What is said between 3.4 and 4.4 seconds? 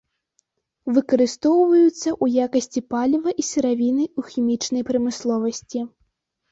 і сыравіны ў